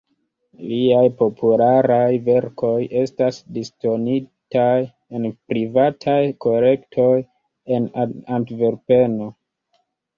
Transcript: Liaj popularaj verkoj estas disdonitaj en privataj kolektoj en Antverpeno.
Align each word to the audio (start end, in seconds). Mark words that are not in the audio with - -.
Liaj 0.69 1.03
popularaj 1.19 2.07
verkoj 2.29 2.73
estas 3.03 3.39
disdonitaj 3.59 4.75
en 5.21 5.31
privataj 5.53 6.19
kolektoj 6.49 7.15
en 7.79 7.91
Antverpeno. 8.41 9.35